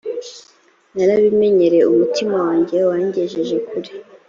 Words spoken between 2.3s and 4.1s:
wanjye wangejeje kure